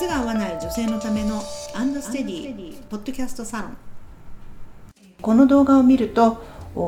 [0.00, 1.42] 靴が合わない女性のための
[1.74, 3.76] アンドステディポッドキャストサロン。
[5.20, 6.42] この動画を見ると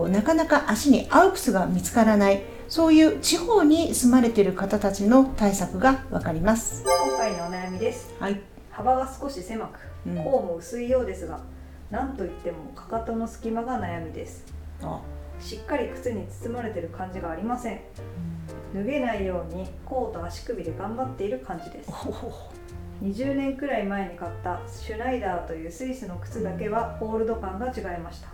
[0.09, 6.85] なかなか足に合う靴が見つからないそういう地方に住まれている方たちの対策がわかります。
[6.87, 8.15] 今回のお悩みです。
[8.19, 8.41] はい。
[8.71, 10.17] 幅が少し狭くうん。
[10.17, 11.41] 甲も薄いようですが、
[11.91, 14.47] なんといってもかかとの隙間が悩みです。
[14.83, 15.03] あ。
[15.39, 17.81] しっかり靴に包まれてる感じがありません。
[18.75, 21.91] 脱げないように甲と足首で頑張っている感じです
[23.03, 28.29] 20年くらい前に買ったシュナイダーというスイスの靴だけはホールド感が違いました。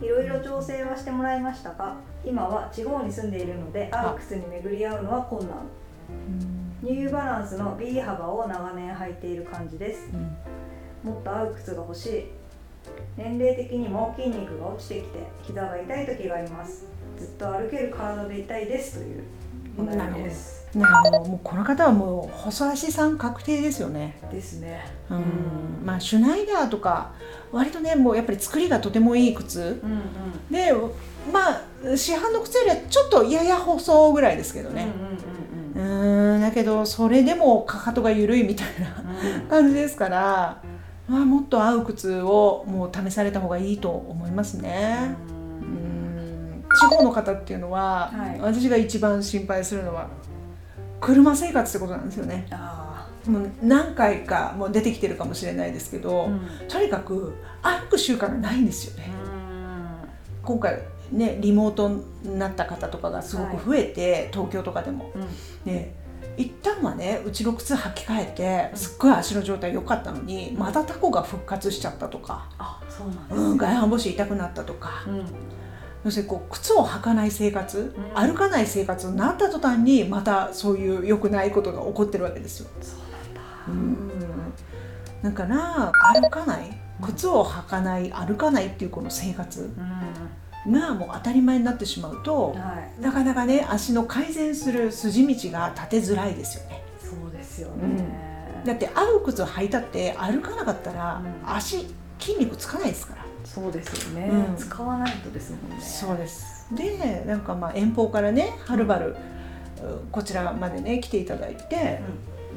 [0.00, 5.66] いろいろ調整はしてもらいましたが今は地方に住んでいるので合う靴に巡り合うのは困難。
[6.82, 10.08] ニューバランスの B 幅を長年履いている感じです。
[10.14, 11.10] うん。
[11.10, 12.24] もっと合う靴が欲しい。
[13.18, 16.86] 年齢的にも筋肉が落ちてきて膝が痛い時があります。
[17.18, 19.24] ずっと歩ける体でいたいですという
[19.78, 20.68] お悩みです。
[20.74, 21.20] なるほど。
[21.24, 24.18] もうこの方はもう細足さん確定ですよね。
[24.30, 24.84] ですね。
[25.10, 25.86] うん。
[25.86, 27.12] まあシュナイダーとか
[27.52, 29.80] 割とねもうやっぱり作りがとてもいい靴。
[29.82, 30.52] うんうん。
[30.52, 30.72] で
[31.32, 34.88] まあ市販の靴よりはちょっとやや細ぐらいですけどね。
[34.94, 35.18] うんうん
[35.78, 39.04] うーんだけどそれでもかかとが緩いみたいな
[39.48, 40.62] 感じですから、
[41.08, 45.14] まあ、もっと合う靴をもう試された方がいいと思いますね。
[46.78, 48.40] 地方の方っていうのは、はい。
[48.40, 50.08] 私が一番心配するのは
[51.00, 52.46] 車生活ってことなんですよね。
[52.50, 56.68] あもう何回かもう出てきてるかもしれないですけど、あうん。
[56.68, 59.10] とにかく歩く習慣がないんですよね。
[60.42, 60.80] 今回
[61.12, 65.10] ねリモートになった方とかがすごく増えて、東京とかでも。
[65.14, 65.64] うん。
[65.64, 65.94] で
[66.36, 75.26] 一旦はねうちの靴履き替えてすっごい足の状態良かったのにまたタコが復活しちゃったとか、あそうなんですうん、ね外反母趾痛くなったとか、うん
[76.08, 78.28] 要するにこう靴を履かない生活、うん。
[78.28, 82.70] 歩かない生活になった途端にまたそういう良くないことが起こってるわけですよ。
[82.80, 83.42] そうなんだ。
[83.68, 89.70] うん、だから歩かない靴を履かない歩かないっていうこの生活
[90.66, 90.72] うん。
[90.72, 93.02] がもう当たり前になってしまうとはい。
[93.02, 96.82] なかなかね足の改善する筋道が立てづらいですよね。
[96.98, 97.96] そうですようん。
[97.98, 101.54] ねだって合う靴を履いたって歩かなかったらうん。
[101.54, 101.86] 足
[102.18, 103.24] 筋肉つかないですから。
[103.44, 104.28] そうですよね。
[104.28, 104.56] うん。
[104.56, 105.80] 使わないとですもんね。
[105.80, 106.66] そうです。
[106.74, 109.16] でなんかまあ遠方からねはるばる
[109.80, 112.00] うこちらまでね来ていただいて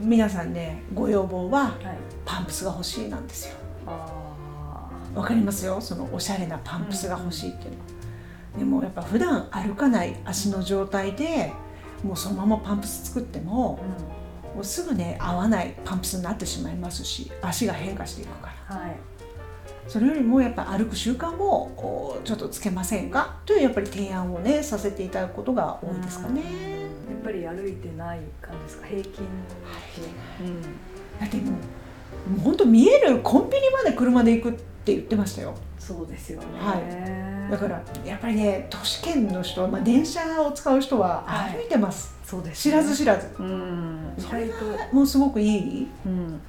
[0.02, 1.98] 皆さんねご要望はうんはい。
[2.26, 3.56] パンプスが欲しいなんですよ。
[3.88, 5.80] あわかりますよ？
[5.80, 7.78] そのおしゃれなパンプスが欲しいっていうの。
[7.80, 7.86] は、
[8.60, 11.52] でもやっぱ普段歩かない足の状態で
[12.04, 13.80] もうそのままパンプス作っても
[14.56, 18.76] もうすぐね合わないパンプスになってしまいますし足が変化していくから。
[18.76, 18.96] んはい
[19.88, 23.38] それよりもやっぱ歩く習慣もこうちょっとつけませんか？
[23.46, 26.42] というやっぱり提案をねさせていただくことが多いですかね。
[26.42, 26.48] や
[27.18, 28.88] っぱり歩いてない感じですか？
[28.88, 29.12] 平均。
[30.42, 30.62] うん
[31.20, 31.52] だっても
[32.38, 35.56] う本当見えるコンビニまで車で行くって言ってましたよ。
[35.78, 36.46] そうですよね。
[36.60, 36.76] は
[37.48, 37.52] い。
[37.52, 41.54] だからやっぱりね都市圏の人、まあ、電車を使う人ははい。
[41.58, 43.28] 歩いてます、そうです知らず知らず。
[43.38, 44.14] うん。
[44.18, 44.56] 意それが
[44.94, 46.40] もうすごくいいうん。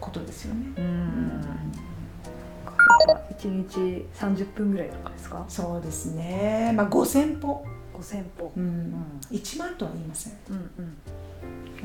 [0.00, 0.72] ことですよね。
[0.78, 1.19] うん
[3.48, 5.44] やっぱ一日三十分ぐらいとかですか？
[5.48, 8.52] そうですね、まあ、5000歩、五千歩。
[8.56, 8.94] うん。
[9.30, 10.32] 1万とは言いません。
[10.50, 10.96] うんうん。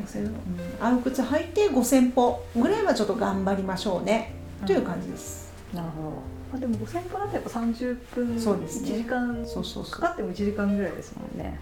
[0.02, 0.30] 五千歩。
[0.30, 4.34] うん、合う靴履いて5000歩ぐらいはちょっと頑張りましょうね、
[4.66, 5.52] という感じです。
[5.74, 6.58] なるほど。
[6.58, 8.90] あでも五千歩だとやっぱ三十分そうですね。
[8.90, 10.02] 一時間そうそうそう。
[10.02, 11.60] かかっても一時間ぐらいですもんね。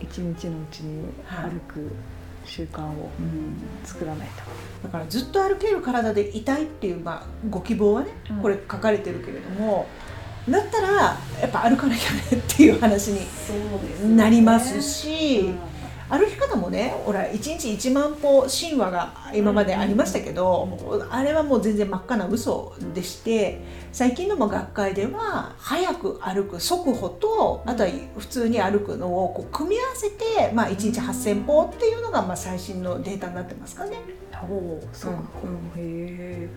[0.00, 1.50] 一日のうちにはい。
[1.50, 1.90] 歩く
[2.48, 8.36] 習慣をうん作らないと、だからずっと歩ける体でいたいっていう、まあ、ご希望はね、うん。
[8.42, 9.86] これ書かれてるけれども
[10.48, 10.88] だったら
[11.40, 15.77] やっぱ歩かなきゃねっていう話になりますし、うん
[16.10, 23.60] 歩き方もねほら1日1万歩神話が今までありましたけど、あれはもう全然真っ赤な嘘でして
[23.92, 33.98] 最近のも学会では早く歩く速歩とあとは普通に歩くのをこう組み合わせて、まあ、1日8,000歩っていうのがまあ最新のデータになってますかね。
[34.48, 35.82] おおそうか、うん。
[35.82, 36.48] へ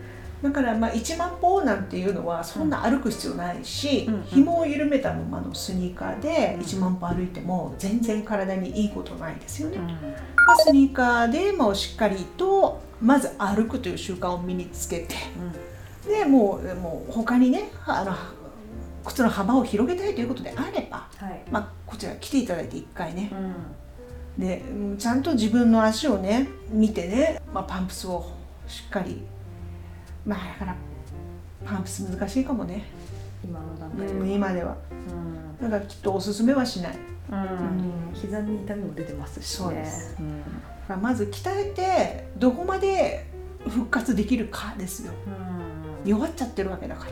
[0.42, 4.14] だからまあ1万歩なんていうのはそんな歩く必要ないし、うん。
[4.14, 6.60] うん紐を緩めたままのスニーカーでうん。
[6.62, 9.78] 1万歩歩いても全然体にいいことないですよね。
[9.78, 10.16] え、
[10.46, 15.16] まあスニーカーでもしっかりとまず歩くという習慣を身につけて
[16.06, 18.14] でもうもう他にねあの
[19.04, 23.30] 靴の幅を広げたいということであれば、はい、まあ、こちら来ていただいて1回ね。
[23.32, 23.54] うん。
[24.38, 28.32] でうんちゃんと自分の足をね見てね、まあ、パンプスを
[28.66, 29.22] しっかり
[30.26, 30.76] まあだから
[31.64, 32.84] パンプス難しいかもね、
[33.44, 34.76] 今の段階で、うん、今では。
[34.90, 35.70] うん。
[35.70, 36.98] だからきっとおすすめはしない。
[37.30, 39.66] うん、膝に痛みも出てますしね。
[39.66, 40.16] そうです。
[40.18, 41.02] うん。
[41.02, 43.26] まず鍛えてどこまで
[43.68, 45.12] 復活できるかですよ。
[46.04, 46.10] うん。
[46.10, 47.10] 弱っちゃってるわけだから。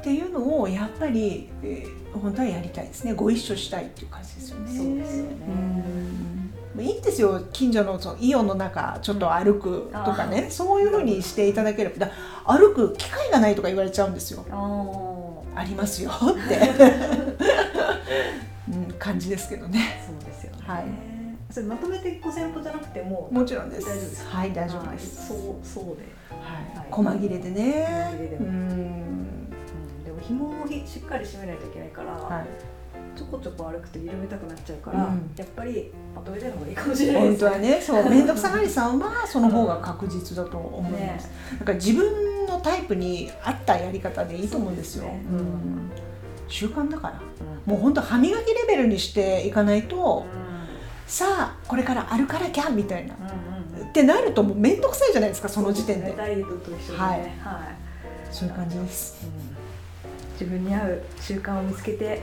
[0.00, 3.12] ていうのをやっぱり、えー本当はやりたいですね。
[3.12, 4.66] ご一緒したいっていう感じですよね。
[4.66, 5.30] そうですよね。
[5.46, 5.97] うん
[6.80, 7.40] いいんですよ。
[7.52, 12.06] 近所のそのイオンの中ちょっと歩くとかね、そういうふうにしていただければ。
[12.06, 12.10] だ
[12.44, 14.44] 歩く機会がないとか言われちゃうんですよ。
[14.50, 16.70] あありますよって、
[18.72, 19.98] うん、感じですけどね。
[20.02, 20.84] あそうですよね、はい。
[21.50, 23.86] それまとめて5000歩じゃなくてももちろんです。
[23.86, 26.78] 大丈夫ですはい大丈夫です、はいそうそうで、はい。
[26.78, 26.86] はい。
[26.90, 27.86] 細切れでね。
[28.06, 28.54] 細切れでもうん。
[28.54, 32.77] うん、でも紐をひしっかり締めないといけないから、はい
[33.18, 35.30] ちょこちょこ歩くと緩めたくなっちゃうから、うん。
[35.36, 37.80] やっぱりまとめてるのがいいかもしれないです本当はね。
[37.80, 41.32] そう面倒くさがりさんはその方が確実だと思います、ね。
[41.58, 45.10] だから自分のタイプに合ったやり方でいいと思うんですよ。
[46.46, 47.14] 習慣だから。
[47.14, 50.24] うんもう本当歯磨きレベルにしていかないと、
[51.06, 56.06] さあこれから歩かなきゃみたいな、うんうんってなるともう面倒くさいじゃないですかその時点で。
[56.06, 56.22] そうすね。
[56.22, 56.98] ダイエットと一緒でね。
[56.98, 57.20] はい。
[57.20, 57.30] はい。
[58.30, 59.58] そういう感じです、うん
[60.38, 62.20] 自分に合う習慣を見つけてはい。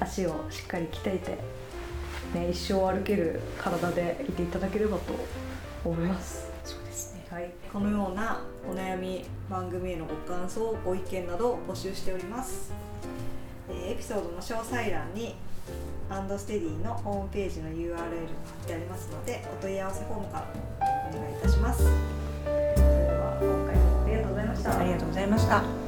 [0.00, 5.12] 足をしっかり鍛えて、ね、一生歩ける体でいていただければと
[5.84, 7.26] 思います、そうですね。
[7.30, 12.72] はい、このようなお悩み番組へのご感想ご意見などを募集しております、
[13.70, 15.34] えーエピソードの詳細欄に
[16.10, 18.04] アンドステディのホームページの URL が貼
[18.64, 20.54] ってありますのでお問い合わせフォームから
[21.10, 21.82] お願いいたします。
[21.82, 21.88] そ
[22.50, 24.78] れでは今回もありがとうございました。
[24.80, 25.87] ありがとうございました